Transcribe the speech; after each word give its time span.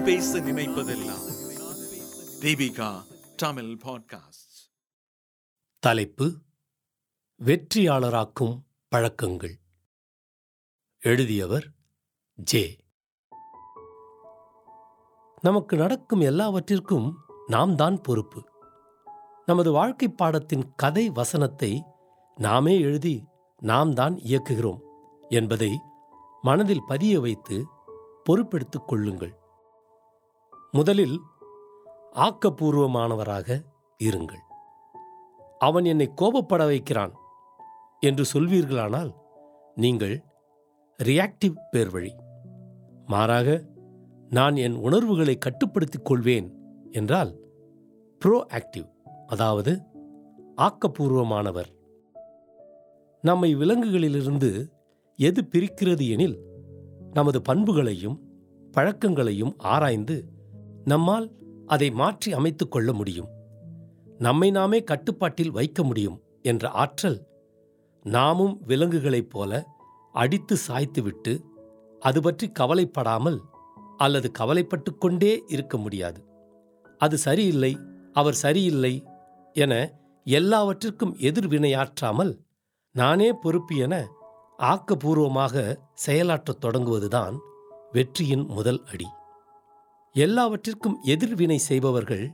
நான் 0.00 0.08
பேச 0.08 0.38
நினைப்பதெல்லாம். 0.38 1.24
தீபிகா 2.40 3.02
தமிழ் 3.36 3.64
பாட்காஸ்ட் 3.64 4.72
தலைப்பு 5.78 6.34
வெற்றியாளராக்கும் 7.44 8.62
பழக்கங்கள். 8.88 9.60
எழுதியவர் 11.00 11.70
ஜே. 12.34 12.84
நமக்கு 15.40 15.76
நடக்கும் 15.76 16.20
எல்லாவற்றிற்கும் 16.20 17.18
நாம் 17.46 17.76
தான் 17.76 18.00
பொறுப்பு. 18.00 18.44
நமது 19.46 19.72
வாழ்க்கை 19.72 20.08
பாடத்தின் 20.08 20.74
கதை 20.74 21.10
வசனத்தை 21.10 21.82
நாமே 22.34 22.80
எழுதி 22.80 23.24
நாம் 23.58 23.94
தான் 23.94 24.14
இயக்குகிறோம் 24.14 24.80
என்பதை 25.28 25.80
மனதில் 26.42 26.84
பதிய 26.86 27.20
வைத்து 27.20 27.66
பொறுப்பெடுத்துக் 28.24 28.84
கொள்ளுங்கள். 28.86 29.39
முதலில் 30.72 31.20
ஆக்கப்பூர்வமானவராக 32.14 33.62
இருங்கள். 34.04 34.42
அவன் 35.58 35.84
என்னை 35.84 36.12
கோபப்பட 36.16 36.66
வைக்கிறான் 36.66 37.12
என்று 38.00 38.24
சொல்வீர்களானால் 38.32 39.10
நீங்கள் 39.74 40.24
ரியாக்டிவ் 41.02 41.54
பேர் 41.70 41.90
வழி 41.90 42.14
மாறாக 43.06 43.66
நான் 44.28 44.56
என் 44.56 44.74
உணர்வுகளை 44.74 45.38
கட்டுப்படுத்திக் 45.38 46.04
கொள்வேன் 46.04 46.48
என்றால் 46.90 47.40
ப்ரோ 48.18 48.46
ஆக்டிவ் 48.48 48.88
அதாவது 49.26 49.82
ஆக்கப்பூர்வமானவர். 50.56 51.70
நம்மை 53.20 53.56
விலங்குகளிலிருந்து 53.56 54.70
எது 55.16 55.48
பிரிக்கிறது 55.52 56.08
எனில் 56.10 56.38
நமது 57.12 57.42
பண்புகளையும் 57.42 58.20
பழக்கங்களையும் 58.72 59.54
ஆராய்ந்து 59.58 60.16
நம்மால் 60.84 61.32
அதை 61.66 61.90
மாற்றி 61.90 62.32
அமைத்துக் 62.32 62.70
கொள்ள 62.70 62.92
முடியும். 62.92 63.28
நம்மை 64.18 64.50
நாமே 64.50 64.84
கட்டுப்பாட்டில் 64.84 65.50
வைக்க 65.50 65.82
முடியும் 65.82 66.22
என்ற 66.42 66.68
ஆற்றல் 66.68 67.26
நாமும் 68.02 68.60
விலங்குகளைப் 68.66 69.30
போல 69.30 69.66
அடித்து 70.12 70.56
சாய்த்துவிட்டு 70.68 71.44
அது 72.00 72.22
பற்றி 72.22 72.50
கவலைப்படாமல் 72.50 73.40
அல்லது 73.96 74.30
கவலைப்பட்டு 74.30 74.96
கொண்டே 74.96 75.42
இருக்க 75.46 75.76
முடியாது. 75.76 76.24
அது 76.98 77.18
சரியில்லை 77.18 77.78
அவர் 78.12 78.34
சரியில்லை 78.34 79.06
என 79.52 79.92
எல்லாவற்றிற்கும் 80.24 81.16
எதிர்வினையாற்றாமல் 81.16 82.38
நானே 82.92 83.32
பொறுப்பு 83.32 83.76
என 83.76 84.08
ஆக்கப்பூர்வமாக 84.58 85.76
செயலாற்றத் 86.06 86.64
தொடங்குவதுதான் 86.64 87.36
வெற்றியின் 87.92 88.46
முதல் 88.46 88.84
அடி. 88.84 89.06
எல்லாவற்றிற்கும் 90.12 90.96
எதிர்வினை 91.02 91.58
செய்பவர்கள் 91.58 92.32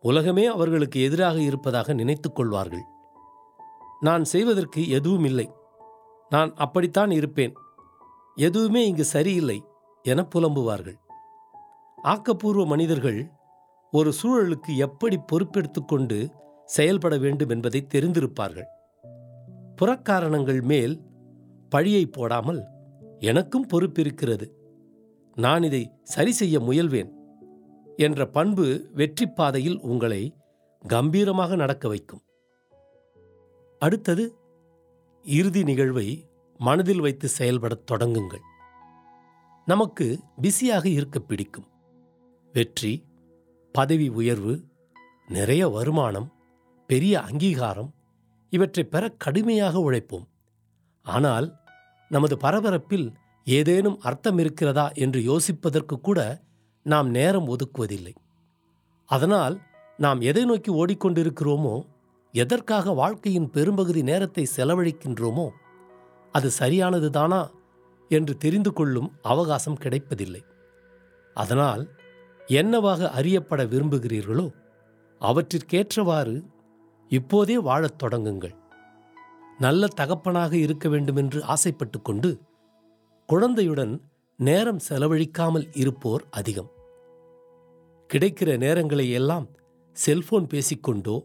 உலகமே 0.00 0.46
அவர்களுக்கு 0.46 1.02
எதிராக 1.02 1.40
இருப்பதாக 1.40 1.92
நினைத்து 1.92 2.32
கொள்வார்கள் 2.32 2.84
நான் 4.00 4.24
செய்வதற்கு 4.24 4.88
எதுவும் 4.88 5.24
இல்லை 5.24 5.50
நான் 6.28 6.54
அப்படித்தான் 6.54 7.10
இருப்பேன். 7.10 7.52
எதுவுமே 8.34 8.86
இங்கு 8.86 9.04
சரியில்லை 9.04 9.64
என 10.02 10.22
புலம்புவார்கள். 10.34 10.98
ஆக்கப்பூர்வ 12.04 12.66
மனிதர்கள் 12.66 13.32
ஒரு 13.90 14.12
சூழலுக்கு 14.22 14.76
எப்படி 14.76 15.18
பொறுப்பெடுத்துக்கொண்டு 15.32 16.30
செயல்பட 16.64 17.18
வேண்டும் 17.18 17.48
என்பதை 17.48 17.86
தெரிந்திருப்பார்கள். 17.94 18.68
புறக்காரணங்கள் 19.82 20.62
மேல் 20.62 20.94
பழியை 21.68 22.06
போடாமல் 22.06 22.62
எனக்கும் 23.18 23.68
பொறுப்பிருக்கிறது. 23.72 24.46
நான் 25.36 25.62
இதை 25.62 25.90
சரி 26.02 26.32
செய்ய 26.32 26.60
முயல்வேன் 26.60 27.10
என்ற 27.96 28.26
பண்பு 28.26 28.66
வெற்றி 28.92 29.26
பாதையில் 29.26 29.78
உங்களை 29.80 30.22
கம்பீரமாக 30.84 31.56
நடக்க 31.56 31.88
வைக்கும். 31.88 32.22
அடுத்தது 33.78 34.24
இறுதி 35.24 35.62
நிகழ்வை 35.62 36.06
மனதில் 36.58 37.00
வைத்து 37.00 37.28
செயல்படத் 37.28 37.90
தொடங்குங்கள். 37.92 38.44
நமக்கு 39.64 40.06
பிஸியாக 40.40 40.88
இருக்க 40.88 41.18
பிடிக்கும். 41.18 41.68
வெற்றி 42.52 43.04
பதவி 43.72 44.08
உயர்வு 44.08 44.54
நிறைய 45.28 45.68
வருமானம் 45.68 46.32
பெரிய 46.86 47.20
அங்கீகாரம் 47.20 47.94
இவற்றை 48.52 48.84
பெற 48.84 49.08
கடுமையாக 49.08 49.78
உழைப்போம். 49.78 50.26
ஆனால் 51.02 51.46
நமது 52.08 52.36
பரபரப்பில் 52.36 53.08
ஏதேனும் 53.46 53.98
அர்த்தம் 54.00 54.38
இருக்கிறதா 54.38 54.86
என்று 54.94 55.20
யோசிப்பதற்கு 55.20 55.96
கூட 56.00 56.20
நாம் 56.86 57.08
நேரம் 57.10 57.48
ஒதுக்குவதில்லை. 57.48 58.14
அதனால் 59.10 59.56
நாம் 59.98 60.20
எதை 60.20 60.44
நோக்கி 60.44 60.70
ஓடிக்கொண்டிருக்கிறோமோ 60.72 61.76
எதற்காக 62.34 62.92
வாழ்க்கையின் 62.92 63.50
பெரும்பகுதி 63.50 64.02
நேரத்தை 64.02 64.44
செலவழிக்கின்றோமோ 64.56 65.46
அது 66.32 66.50
சரியானதுதானா 66.58 67.42
என்று 68.10 68.36
தெரிந்து 68.36 68.72
கொள்ளும் 68.72 69.08
அவகாசம் 69.22 69.78
கிடைப்பதில்லை. 69.78 70.42
அதனால் 71.36 71.84
என்னவாக 72.46 73.08
அறியப்பட 73.10 73.60
விரும்புகிறீர்களோ 73.64 74.46
அவற்றிற்கேற்றவாறு 75.20 76.36
இப்போதே 77.10 77.56
வாழத் 77.58 78.00
தொடங்குங்கள். 78.02 78.54
நல்ல 79.58 79.88
தகப்பனாக 79.96 80.52
இருக்க 80.56 80.88
வேண்டுமென்று 80.88 81.38
ஆசைப்பட்டு 81.44 81.98
கொண்டு 82.02 82.30
குழந்தையுடன் 83.28 83.94
நேரம் 84.36 84.80
செலவழிக்காமல் 84.88 85.64
இருப்போர் 85.72 86.24
அதிகம். 86.30 86.68
கிடைக்கிற 88.10 88.50
நேரங்களை 88.56 89.10
எல்லாம் 89.10 89.46
செல்போன் 89.92 90.46
பேசிக்கொண்டோ 90.46 91.16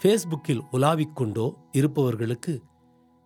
ஃபேஸ்புக்கில் 0.00 0.62
உலாவிக்கொண்டோ 0.72 1.46
இருப்பவர்களுக்கு 1.70 2.62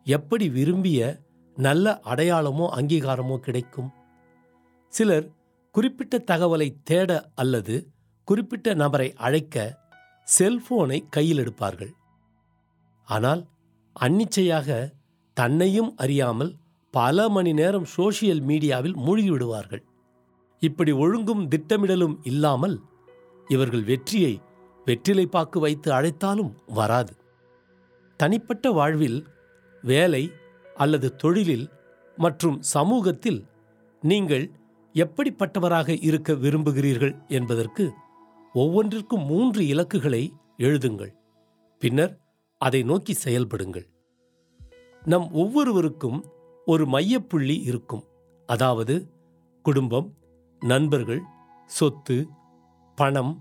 எப்படி 0.06 0.48
விரும்பிய 0.48 1.22
நல்ல 1.56 2.00
அடையாளமோ 2.04 2.66
அங்கீகாரமோ 2.78 3.36
கிடைக்கும்? 3.36 3.90
சிலர் 4.88 5.32
குறிப்பிட்ட 5.70 6.24
தகவலை 6.26 6.68
தேட 6.82 7.30
அல்லது 7.34 7.76
குறிப்பிட்ட 8.24 8.74
நபரை 8.74 9.12
அழைக்க 9.16 9.78
செல்போனை 10.38 11.00
கையில் 11.10 11.38
எடுப்பார்கள். 11.38 11.92
ஆனால் 13.08 13.42
அன்னிச்சையாக 13.92 14.94
தன்னையும் 15.34 15.96
அறியாமல் 15.96 16.52
பல 16.96 17.28
மணி 17.28 17.52
நேரம் 17.52 17.86
சோஷியல் 17.96 18.42
மீடியாவில் 18.42 18.96
மூழ்கிவிடுவார்கள். 19.06 19.82
இப்படி 20.62 20.92
ஒழுங்கும் 20.92 21.42
திட்டமிடலும் 21.48 22.16
இல்லாமல் 22.22 22.76
இவர்கள் 23.48 23.82
வெற்றியை 23.82 24.34
வெற்றிலை 24.84 25.26
பாக்கு 25.26 25.58
வைத்து 25.60 25.88
அழைத்தாலும் 25.92 26.52
வராது. 26.66 27.12
தனிப்பட்ட 28.20 28.70
வாழ்வில் 28.70 29.18
வேலை 29.82 30.22
அல்லது 30.74 31.08
தொழிலில் 31.16 31.66
மற்றும் 32.16 32.56
சமூகத்தில் 32.74 33.40
நீங்கள் 34.02 34.46
எப்படிப்பட்டவராக 34.94 35.88
இருக்க 36.00 36.34
விரும்புகிறீர்கள் 36.44 37.14
என்பதற்கு 37.28 37.84
ஒவ்வொன்றிற்கும் 38.54 39.26
மூன்று 39.26 39.62
இலக்குகளை 39.66 40.22
எழுதுங்கள். 40.58 41.12
பின்னர் 41.82 42.14
அதை 42.60 42.82
நோக்கி 42.82 43.14
செயல்படுங்கள். 43.24 43.86
நம் 45.02 45.28
ஒவ்வொருவருக்கும் 45.42 46.20
ஒரு 46.66 46.84
மையப்புள்ளி 46.86 47.62
இருக்கும். 47.62 48.04
அதாவது 48.46 48.94
குடும்பம் 49.62 50.14
நண்பர்கள் 50.60 51.22
சொத்து 51.66 52.28
பணம் 52.94 53.32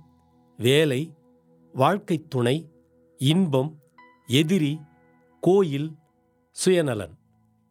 வேலை 0.58 1.14
வாழ்க்கை 1.74 2.26
துணை 2.30 2.72
இன்பம் 3.18 3.72
எதிரி 4.28 4.82
கோயில் 5.40 5.90
சுயநலன். 6.66 7.16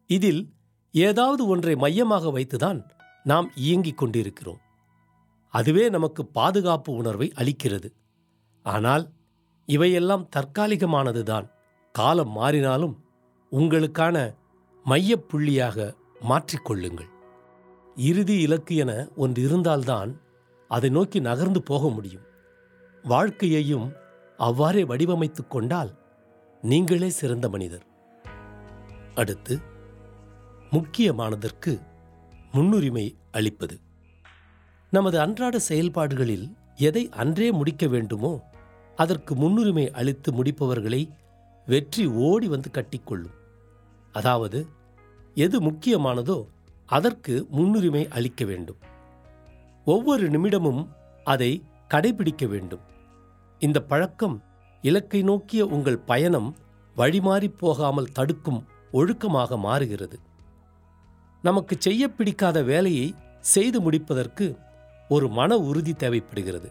இதில் 0.09 0.53
ஏதாவது 0.91 1.47
ஒன்றை 1.47 1.75
மையமாக 1.75 2.31
வைத்துதான் 2.31 2.79
நாம் 3.23 3.51
இயங்கிக் 3.55 3.97
கொண்டிருக்கிறோம். 3.97 4.61
அதுவே 5.53 5.89
நமக்கு 5.89 6.25
பாதுகாப்பு 6.25 6.93
உணர்வை 6.93 7.31
அளிக்கிறது. 7.35 7.89
ஆனால் 8.63 9.09
இவையெல்லாம் 9.65 10.29
தற்காலிகமானதுதான். 10.35 11.47
காலம் 11.91 12.37
மாறினாலும் 12.37 12.95
உங்களுக்கான 13.51 14.35
மையப்புள்ளியாக 14.85 15.95
மாற்றிக்கொள்ளுங்கள். 16.29 17.09
இறுதி 17.95 18.35
இலக்கு 18.39 18.75
என 18.75 19.07
ஒன்று 19.15 19.41
இருந்தால்தான் 19.41 20.11
அதை 20.67 20.89
நோக்கி 20.89 21.19
நகர்ந்து 21.19 21.61
போக 21.61 21.89
முடியும். 21.89 22.25
வாழ்க்கையையும் 23.03 23.87
அவ்வாறே 24.37 24.83
வடிவமைத்து 24.83 25.47
கொண்டால் 25.47 25.91
நீங்களே 26.61 27.09
சிறந்த 27.09 27.49
மனிதர். 27.49 27.85
அடுத்து 29.15 29.59
முக்கியமானதற்கு 30.71 31.73
முன்னுரிமை 32.51 33.05
அளிப்பது. 33.31 33.79
நமது 34.91 35.19
அன்றாட 35.19 35.59
செயல்பாடுகளில் 35.59 36.47
எதை 36.75 37.09
அன்றே 37.09 37.51
முடிக்க 37.51 37.87
வேண்டுமோ 37.87 38.33
அதற்கு 38.95 39.35
முன்னுரிமை 39.35 39.91
அளித்து 39.91 40.31
முடிப்பவர்களை 40.31 41.01
வெற்றி 41.65 42.05
ஓடி 42.05 42.47
வந்து 42.47 42.69
கட்டிக்கொள்ளும். 42.71 43.35
அதாவது 44.15 44.59
எது 45.35 45.57
முக்கியமானதோ 45.61 46.37
அதற்கு 46.89 47.33
முன்னுரிமை 47.49 48.07
அளிக்க 48.07 48.45
வேண்டும். 48.45 48.77
ஒவ்வொரு 49.85 50.25
நிமிடமும் 50.29 50.81
அதை 51.23 51.51
கடைபிடிக்க 51.93 52.47
வேண்டும். 52.47 52.83
இந்த 53.59 53.79
பழக்கம் 53.81 54.37
இலக்கை 54.81 55.21
நோக்கிய 55.21 55.65
உங்கள் 55.65 56.05
பயணம் 56.11 56.49
வழிமாறிப் 56.97 57.57
போகாமல் 57.57 58.11
தடுக்கும் 58.11 58.61
ஒழுக்கமாக 58.93 59.57
மாறுகிறது. 59.57 60.19
நமக்கு 61.41 61.75
செய்ய 61.79 62.07
பிடிக்காத 62.07 62.63
வேலையை 62.63 63.07
செய்து 63.39 63.81
முடிப்பதற்கு 63.81 64.57
ஒரு 65.09 65.27
மன 65.29 65.57
உறுதி 65.57 65.93
தேவைப்படுகிறது. 65.93 66.69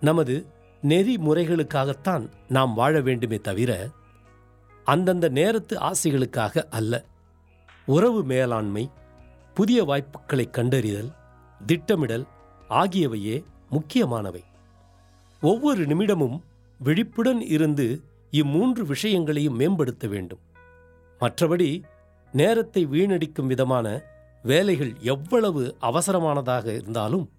நமது 0.00 0.46
நெறிமுறைகளுக்காகத்தான் 0.82 2.24
நாம் 2.48 2.74
வாழ 2.74 3.00
வேண்டுமே 3.00 3.38
தவிர 3.38 3.88
அந்தந்த 4.84 5.28
நேரத்து 5.28 5.78
ஆசைகளுக்காக 5.78 6.64
அல்ல. 6.70 7.04
உறவு 7.86 8.24
மேலாண்மை 8.24 8.90
புதிய 9.54 9.84
வாய்ப்புகளை 9.84 10.50
கண்டறிதல் 10.50 11.10
திட்டமிடல் 11.66 12.26
ஆகியவையே 12.68 13.44
முக்கியமானவை. 13.70 14.44
ஒவ்வொரு 15.40 15.86
நிமிடமும் 15.86 16.40
விழிப்புடன் 16.78 17.40
இருந்து 17.40 18.02
இம்மூன்று 18.30 18.80
விஷயங்களையும் 18.86 19.56
மேம்படுத்த 19.56 20.08
வேண்டும். 20.08 20.38
மற்றபடி 21.20 21.82
நேரத்தை 22.32 22.86
வீணடிக்கும் 22.86 23.46
விதமான 23.46 24.02
வேலைகள் 24.42 24.92
எவ்வளவு 25.00 25.76
அவசரமானதாக 25.80 26.66
இருந்தாலும் 26.66 27.30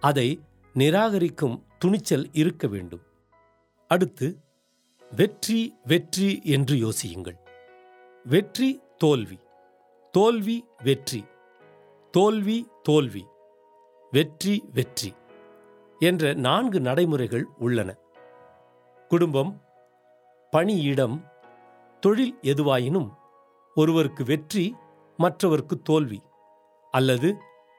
அதை 0.00 0.40
நிராகரிக்கும் 0.74 1.62
துணிச்சல் 1.78 2.28
இருக்க 2.32 2.66
வேண்டும். 2.66 3.00
அடுத்து 3.86 4.38
வெற்றி 5.10 5.78
வெற்றி 5.84 6.40
என்று 6.44 6.74
யோசியுங்கள். 6.74 7.38
வெற்றி 8.24 8.82
தோல்வி. 8.98 9.38
தோல்வி 10.12 10.64
வெற்றி. 10.82 11.24
தோல்வி 12.10 12.66
தோல்வி. 12.82 13.24
வெற்றி 14.10 14.64
வெற்றி 14.72 15.14
என்ற 15.98 16.32
நான்கு 16.32 16.80
நடைமுறைகள் 16.80 17.44
உள்ளன. 17.58 17.96
குடும்பம் 19.08 19.62
பணியிடம் 20.50 21.24
தொழில் 22.00 22.38
எதுவாயினும் 22.42 23.10
ஒருவருக்கு 23.74 24.24
வெற்றி 24.24 24.76
மற்றவருக்கு 25.16 25.82
தோல்வி 25.82 26.22
அல்லது 26.90 27.36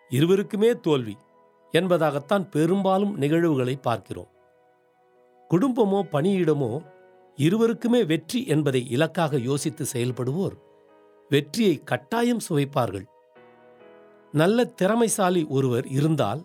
இருவருக்குமே 0.10 0.80
தோல்வி 0.80 1.18
என்பதாகத்தான் 1.72 2.50
பெரும்பாலும் 2.50 3.18
நிகழ்வுகளை 3.18 3.76
பார்க்கிறோம். 3.76 4.28
குடும்பமோ 5.50 6.02
பணியிடமோ 6.12 6.86
இருவருக்குமே 7.40 8.02
வெற்றி 8.06 8.40
என்பதை 8.46 8.82
இலக்காக 8.90 9.38
யோசித்து 9.40 9.86
செயல்படுவோர் 9.94 10.56
வெற்றியை 11.32 11.76
கட்டாயம் 11.84 12.46
சுவைப்பார்கள். 12.50 13.08
நல்ல 14.34 14.66
திறமைசாலி 14.82 15.46
ஒருவர் 15.48 15.88
இருந்தால் 15.88 16.42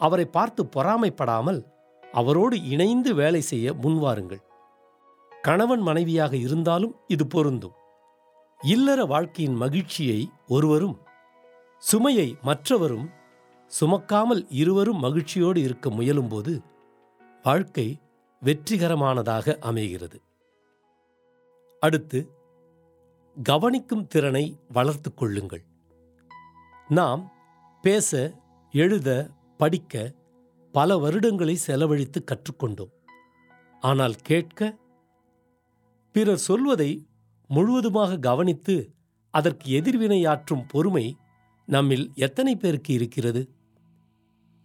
அவரை 0.00 0.26
பார்த்து 0.26 0.62
பொறாமைப்படாமல் 0.76 1.60
அவரோடு 2.02 2.56
இணைந்து 2.64 3.10
வேலை 3.14 3.40
செய்ய 3.40 3.72
முன்வாருங்கள். 3.72 4.42
கணவன் 5.32 5.80
மனைவியாக 5.80 6.32
இருந்தாலும் 6.36 6.94
இது 7.06 7.26
பொருந்தும். 7.26 7.76
இல்லற 8.60 9.00
வாழ்க்கையின் 9.04 9.56
மகிழ்ச்சியை 9.56 10.20
ஒருவரும் 10.46 10.96
சுமையை 11.82 12.28
மற்றவரும் 12.42 13.06
சுமக்காமல் 13.70 14.42
இருவரும் 14.50 14.98
மகிழ்ச்சியோடு 14.98 15.60
இருக்க 15.62 15.90
முயலும்போது 15.90 16.52
வாழ்க்கை 17.44 17.86
வெற்றிகரமானதாக 18.44 19.58
அமைகிறது. 19.58 20.22
அடுத்து 21.80 22.30
கவனிக்கும் 23.42 24.06
திறனை 24.06 24.58
வளர்த்துக் 24.68 25.16
கொள்ளுங்கள். 25.16 25.64
நாம் 26.88 27.32
பேச 27.82 28.40
எழுத 28.72 29.30
படிக்க 29.58 30.14
பல 30.72 30.96
வருடங்களை 30.96 31.54
செலவழித்து 31.54 32.24
கற்றுக்கொண்டோம். 32.24 32.92
ஆனால் 33.80 34.14
கேட்க 34.14 34.78
பிறர் 36.12 36.42
சொல்வதை 36.48 37.06
முழுவதுமாக 37.48 38.18
கவனித்து 38.18 38.94
அதற்கு 39.30 39.80
எதிர்வினையாற்றும் 39.80 40.68
பொறுமை 40.68 41.16
நம்மில் 41.66 42.10
எத்தனை 42.14 42.56
பேருக்கு 42.56 42.94
இருக்கிறது? 42.94 43.48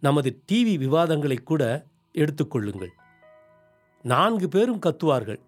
நமது 0.00 0.42
டிவி 0.52 0.74
விவாதங்களை 0.78 1.42
கூட 1.42 1.86
எடுத்துக்கொள்ளுங்கள் 2.12 2.92
நான்கு 4.02 4.48
பேரும் 4.48 4.78
கத்துவார்கள். 4.78 5.40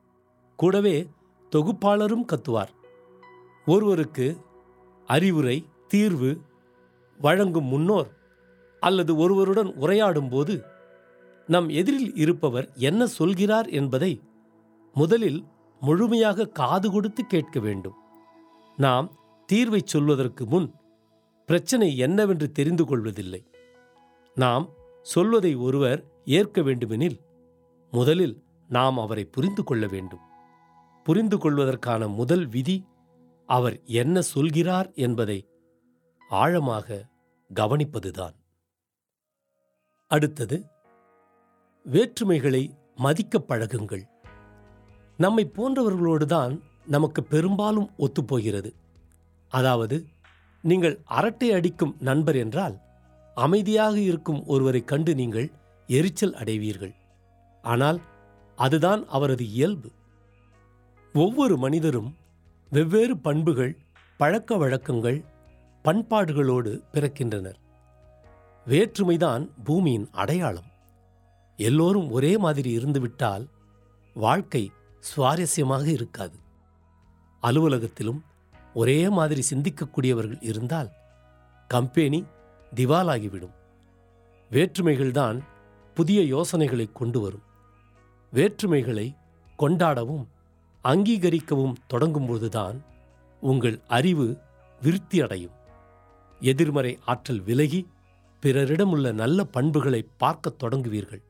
கூடவே 0.56 1.08
தொகுப்பாளரும் 1.50 2.24
கத்துவார். 2.32 2.68
ஒருவருக்கு 3.66 4.36
அறிவுரை 5.06 5.66
தீர்வு 5.88 6.40
வழங்கும் 7.18 7.64
முன்னோர் 7.64 8.16
அல்லது 8.80 9.16
ஒருவருடன் 9.16 9.66
உரையாடும்போது 9.66 10.62
நம் 11.46 11.68
எதிரில் 11.68 12.14
இருப்பவர் 12.14 12.70
என்ன 12.74 13.06
சொல்கிறார் 13.06 13.68
என்பதை 13.68 14.20
முதலில் 14.94 15.44
முழுமையாக 15.80 16.44
காது 16.44 16.90
கொடுத்து 16.90 17.26
கேட்க 17.26 17.60
வேண்டும். 17.60 17.94
நாம் 18.76 19.12
தீர்வை 19.52 19.80
சொல்வதற்கு 19.84 20.46
முன் 20.46 20.74
பிரச்சனை 21.46 21.96
என்னவென்று 21.96 22.52
தெரிந்து 22.52 22.84
கொள்வதில்லை. 22.84 23.46
நாம் 24.34 24.68
சொல்வதை 25.02 25.54
ஒருவர் 25.54 26.04
ஏற்க 26.24 26.62
வேண்டுமெனில் 26.62 27.20
முதலில் 27.90 28.42
நாம் 28.68 28.98
அவரை 28.98 29.24
புரிந்து 29.24 29.64
கொள்ள 29.64 29.86
வேண்டும். 29.86 30.20
புரிந்து 31.04 31.38
கொள்வதற்கான 31.38 32.08
முதல் 32.08 32.46
விதி 32.46 32.86
அவர் 33.46 33.80
என்ன 33.84 34.20
சொல்கிறார் 34.20 34.92
என்பதை 34.92 35.48
ஆழமாக 36.28 37.06
கவனிப்பதுதான். 37.54 38.34
அடுத்தது 40.08 40.64
வேற்றுமைகளை 41.92 42.70
மதிக்கப் 42.96 43.50
பழகுங்கள். 43.50 44.02
நம்மை 45.16 45.50
போன்றவர்களோடுதான் 45.54 46.60
நமக்கு 46.86 47.22
பெரும்பாலும் 47.22 47.90
ஒத்துப்போகிறது. 47.98 48.72
அதாவது 49.48 50.06
நீங்கள் 50.62 51.00
அரட்டை 51.04 51.52
அடிக்கும் 51.52 51.96
நண்பர் 51.98 52.36
என்றால் 52.36 52.78
அமைதியாக 53.34 53.98
இருக்கும் 53.98 54.46
ஒருவரைக் 54.46 54.88
கண்டு 54.88 55.14
நீங்கள் 55.14 55.50
எரிச்சல் 55.86 56.34
அடைவீர்கள். 56.34 56.94
ஆனால் 57.68 57.98
அதுதான் 58.58 59.02
அவரது 59.08 59.44
இயல்பு. 59.50 59.88
ஒவ்வொரு 61.14 61.54
மனிதரும் 61.56 62.10
வெவ்வேறு 62.70 63.14
பண்புகள் 63.16 63.72
பழக்க 64.20 64.56
வழக்கங்கள் 64.56 65.18
பண்பாடுகளோடு 65.84 66.72
பிறக்கின்றனர். 66.92 67.58
வேற்றுமைதான் 68.66 69.44
பூமியின் 69.64 70.08
அடையாளம். 70.12 70.68
எல்லோரும் 71.58 72.08
ஒரே 72.10 72.32
மாதிரி 72.38 72.70
இருந்துவிட்டால் 72.70 73.44
வாழ்க்கை 74.16 74.62
சுவாரஸ்யமாக 75.10 75.86
இருக்காது. 75.86 76.36
அலுவலகத்திலும் 77.42 78.20
ஒரே 78.74 78.98
மாதிரி 79.08 79.42
சிந்திக்கக்கூடியவர்கள் 79.50 80.38
இருந்தால் 80.40 80.90
கம்பெனி 81.70 82.20
திவாலாகிவிடும். 82.74 83.54
வேற்றுமைகள்தான் 84.50 85.38
புதிய 85.96 86.20
யோசனைகளை 86.34 86.86
கொண்டு 86.92 87.20
வரும். 87.20 87.46
வேற்றுமைகளை 88.32 89.16
கொண்டாடவும் 89.58 90.26
அங்கீகரிக்கவும் 90.84 91.74
தொடங்கும்போதுதான் 91.94 92.80
உங்கள் 93.40 93.80
அறிவு 93.88 94.38
விருத்தி 94.82 95.20
அடையும் 95.20 95.50
எதிர்மறை 96.40 96.98
ஆற்றல் 97.06 97.40
விலகி 97.40 97.88
பிறரிடமுள்ள 98.42 99.12
நல்ல 99.12 99.44
பண்புகளை 99.44 100.06
பார்க்கத் 100.16 100.62
தொடங்குவீர்கள். 100.62 101.22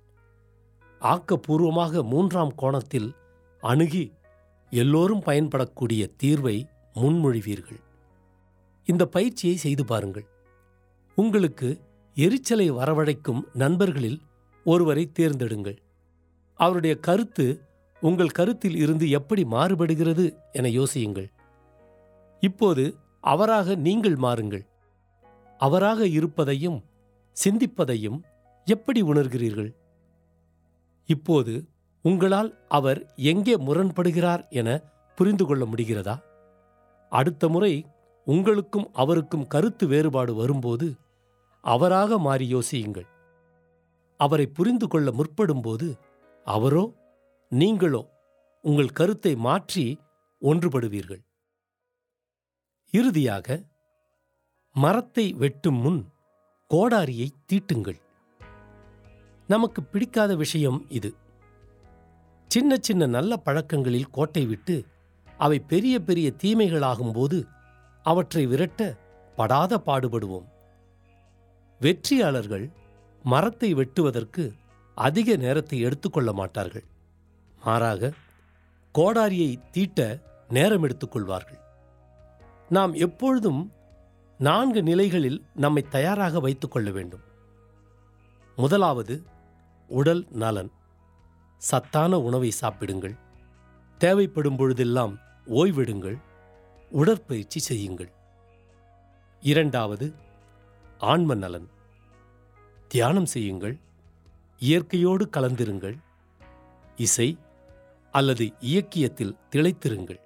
ஆக்கப்பூர்வமாக 1.00 2.02
மூன்றாம் 2.02 2.54
கோணத்தில் 2.54 3.14
அணுகி 3.60 4.12
எல்லோரும் 4.70 5.22
பயன்படக்கூடிய 5.22 6.10
தீர்வை 6.22 6.68
முன்மொழிவீர்கள். 6.94 7.80
இந்த 8.84 9.06
பயிற்சியை 9.06 9.56
செய்து 9.56 9.84
பாருங்கள். 9.84 10.26
உங்களுக்கு 11.14 11.80
எரிச்சலை 12.14 12.72
வரவழைக்கும் 12.72 13.40
நண்பர்களில் 13.52 14.20
ஒருவரை 14.64 15.10
தேர்ந்தெடுங்கள். 15.18 15.78
அவருடைய 16.58 16.94
கருத்து 16.98 17.46
உங்கள் 18.02 18.36
கருத்தில் 18.38 18.76
இருந்து 18.76 19.06
எப்படி 19.10 19.42
மாறுபடுகிறது 19.44 20.24
என 20.52 20.68
யோசியுங்கள். 20.68 21.28
இப்போது 22.42 22.84
அவராக 23.24 23.74
நீங்கள் 23.86 24.16
மாறுங்கள். 24.16 24.64
அவராக 25.60 26.00
இருப்பதையும் 26.08 26.78
சிந்திப்பதையும் 27.36 28.18
எப்படி 28.66 29.00
உணர்கிறீர்கள்? 29.02 29.70
இப்போது 31.08 31.54
உங்களால் 32.04 32.50
அவர் 32.68 33.00
எங்கே 33.32 33.54
முரண்படுகிறார் 33.58 34.42
என 34.50 34.68
புரிந்து 35.18 35.44
கொள்ள 35.46 35.62
முடிகிறதா? 35.64 36.16
அடுத்த 37.12 37.48
முறை 37.48 37.72
உங்களுக்கும் 38.26 38.88
அவருக்கும் 38.92 39.46
கருத்து 39.46 39.84
வேறுபாடு 39.86 40.32
வரும்போது 40.34 40.88
அவராக 41.64 42.18
மாறி 42.18 42.46
யோசியுங்கள். 42.54 43.08
அவரை 44.20 44.46
புரிந்து 44.46 44.86
கொள்ள 44.88 45.08
முற்படும்போது 45.10 45.88
அவரோ 46.54 46.84
நீங்களோ 47.52 48.02
உங்கள் 48.64 48.96
கருத்தை 48.98 49.32
மாற்றி 49.46 49.84
ஒன்றுபடுவீர்கள். 50.42 51.22
இறுதியாக 52.94 53.56
மரத்தை 54.76 55.24
வெட்டும் 55.32 55.80
முன் 55.80 56.00
கோடாரியை 56.70 57.28
தீட்டுங்கள். 57.46 57.98
நமக்கு 59.48 59.80
பிடிக்காத 59.82 60.32
விஷயம் 60.36 60.80
இது. 60.88 61.10
சின்ன 62.50 62.78
சின்ன 62.78 63.06
நல்ல 63.06 63.32
பழக்கங்களில் 63.36 64.12
கோட்டை 64.16 64.44
விட்டு 64.46 64.76
அவை 65.38 65.58
பெரிய 65.72 65.94
பெரிய 66.00 66.28
தீமைகளாகும்போது 66.42 67.38
அவற்றை 68.04 68.44
விரட்ட 68.46 68.82
படாத 69.36 69.72
பாடுபடுவோம். 69.86 70.46
வெற்றியாளர்கள் 71.80 72.66
மரத்தை 73.24 73.70
வெட்டுவதற்கு 73.74 74.44
அதிக 74.98 75.36
நேரத்தை 75.36 75.80
எடுத்துக்கொள்ள 75.80 76.32
மாட்டார்கள். 76.32 76.84
மாறாக 77.64 78.12
கோடாரியை 78.94 79.60
தீட்ட 79.72 80.20
நேரம் 80.48 80.84
எடுத்துக்கொள்வார்கள் 80.84 81.58
நாம் 82.68 82.92
எப்பொழுதும் 82.92 83.72
நான்கு 84.38 84.82
நிலைகளில் 84.82 85.44
நம்மை 85.54 85.82
தயாராக 85.82 86.40
வைத்துக்கொள்ள 86.40 86.90
வேண்டும். 86.90 87.20
முதலாவது 88.56 89.22
உடல் 89.88 90.26
நலன். 90.30 90.70
சத்தான 91.58 92.18
உணவை 92.18 92.50
சாப்பிடுங்கள். 92.50 93.16
தேவைப்படும் 93.98 94.56
பொழுதெல்லாம் 94.56 95.18
ஓய்வெடுங்கள். 95.46 96.18
உடற்பயிற்சி 96.90 97.60
செய்யுங்கள். 97.60 98.12
இரண்டாவது 99.40 100.14
ஆன்ம 100.98 101.34
நலன். 101.34 101.68
தியானம் 102.88 103.26
செய்யுங்கள். 103.26 103.76
இயற்கையோடு 104.58 105.28
கலந்திருங்கள். 105.32 105.96
இசை 106.96 107.38
அல்லது 108.10 108.52
இயக்கியத்தில் 108.60 109.36
திளைத்திருங்கள். 109.50 110.20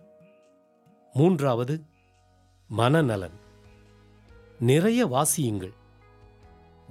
மூன்றாவது 1.13 1.83
மனநலன். 2.77 3.39
நிறைய 4.59 5.07
வாசியுங்கள். 5.07 5.73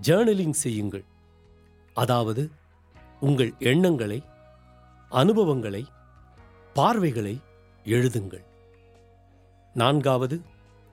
ஜேர்னலிங் 0.01 0.50
செய்யுங்கள். 0.50 1.03
அதாவது 1.93 2.51
உங்கள் 3.19 3.53
எண்ணங்களை 3.60 4.24
அனுபவங்களை 5.10 5.86
பார்வைகளை 6.74 7.39
எழுதுங்கள். 7.83 8.43
நான்காவது 9.74 10.41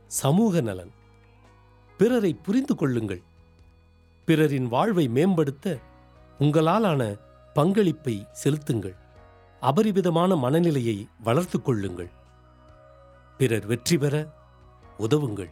சமூக 0.06 0.60
நலன். 0.60 0.92
பிறரை 1.96 2.34
புரிந்து 2.34 2.74
கொள்ளுங்கள். 2.74 3.22
பிறரின் 4.24 4.66
வாழ்வை 4.66 5.08
மேம்படுத்த 5.08 5.78
உங்களாலான 6.38 7.18
பங்களிப்பை 7.52 8.26
செலுத்துங்கள். 8.32 8.96
அபரிவிதமான 9.60 10.36
மனநிலையை 10.36 11.08
வளர்த்துக் 11.22 11.64
கொள்ளுங்கள். 11.64 12.10
பிறர் 13.36 13.66
வெற்றி 13.66 13.98
பெற 13.98 14.34
உதவுங்கள். 14.98 15.50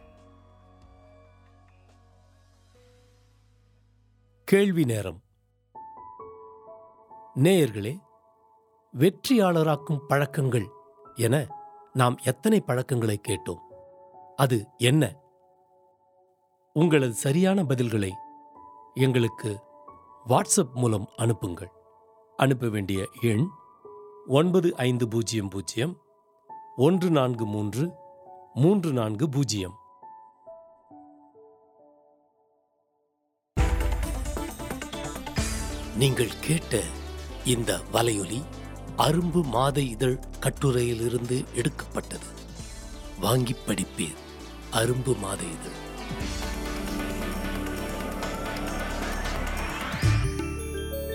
கேள்வி 4.43 4.85
நேரம். 4.85 5.23
நேயர்களே 7.35 7.99
வெற்றியாளராக்கும் 8.97 9.99
பழக்கங்கள் 10.07 10.67
என 11.15 11.47
நாம் 11.93 12.17
எத்தனை 12.23 12.61
பழக்கங்களை 12.61 13.21
கேட்டோம்? 13.27 13.59
அது 14.35 14.67
என்ன? 14.77 15.15
உங்களது 16.73 17.13
சரியான 17.13 17.63
பதில்களை 17.63 18.11
எங்களுக்கு 18.93 19.65
வாட்ஸ்அப் 20.27 20.73
மூலம் 20.73 21.09
அனுப்புங்கள். 21.15 21.71
அனுப்ப 22.37 22.67
வேண்டிய 22.67 23.09
எண் 23.21 23.47
ஒன்பது 24.27 24.75
ஐந்து 24.75 25.07
பூஜ்ஜியம் 25.07 25.49
பூஜ்ஜியம் 25.49 25.97
ஒன்று 26.75 27.09
நான்கு 27.09 27.45
மூன்று 27.45 27.91
மூன்று 28.53 28.91
நான்கு 28.91 29.29
பூஜ்ஜியம். 29.29 29.73
நீங்கள் 35.97 36.31
கேட்ட 36.41 36.79
இந்த 37.45 37.79
வலையொலி 37.93 38.43
அரும்பு 38.97 39.43
மாத 39.43 39.81
இதழ் 39.81 40.19
கட்டுரையிலிருந்து 40.39 41.45
எடுக்கப்பட்டது. 41.53 42.25
வாங்கிப் 43.19 43.63
படிப்பீர். 43.67 44.17
அரும்பு 44.71 45.17
மாத 45.19 45.43
இதழ். 45.43 45.85